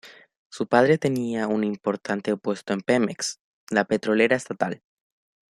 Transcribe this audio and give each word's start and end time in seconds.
Su 0.49 0.65
padre 0.65 0.97
tenía 0.97 1.47
un 1.47 1.63
importante 1.63 2.35
puesto 2.35 2.73
en 2.73 2.81
Pemex, 2.81 3.39
la 3.69 3.85
petrolera 3.85 4.35
estatal. 4.35 4.81